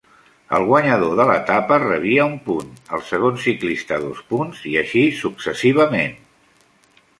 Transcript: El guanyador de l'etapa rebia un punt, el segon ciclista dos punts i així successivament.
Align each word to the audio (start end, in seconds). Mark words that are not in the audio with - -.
El 0.59 0.63
guanyador 0.69 1.11
de 1.19 1.27
l'etapa 1.31 1.77
rebia 1.83 2.25
un 2.31 2.33
punt, 2.47 2.71
el 2.97 3.05
segon 3.11 3.39
ciclista 3.45 4.01
dos 4.07 4.25
punts 4.33 4.65
i 4.73 4.75
així 4.85 5.07
successivament. 5.23 6.21